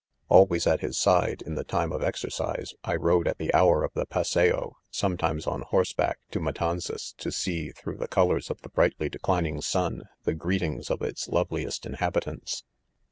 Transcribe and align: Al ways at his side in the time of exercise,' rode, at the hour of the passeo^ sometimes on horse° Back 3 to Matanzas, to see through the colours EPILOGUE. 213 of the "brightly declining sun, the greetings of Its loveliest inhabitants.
Al 0.31 0.47
ways 0.47 0.65
at 0.65 0.79
his 0.79 0.97
side 0.97 1.43
in 1.43 1.53
the 1.53 1.63
time 1.63 1.91
of 1.91 2.01
exercise,' 2.01 2.73
rode, 2.99 3.27
at 3.27 3.37
the 3.37 3.53
hour 3.53 3.83
of 3.83 3.93
the 3.93 4.07
passeo^ 4.07 4.71
sometimes 4.89 5.45
on 5.45 5.61
horse° 5.61 5.95
Back 5.95 6.17
3 6.31 6.31
to 6.31 6.39
Matanzas, 6.39 7.13
to 7.19 7.31
see 7.31 7.69
through 7.69 7.97
the 7.97 8.07
colours 8.07 8.49
EPILOGUE. 8.49 8.61
213 8.63 8.63
of 8.63 8.63
the 8.63 8.69
"brightly 8.75 9.09
declining 9.09 9.61
sun, 9.61 10.09
the 10.23 10.33
greetings 10.33 10.89
of 10.89 11.03
Its 11.03 11.27
loveliest 11.27 11.85
inhabitants. 11.85 12.63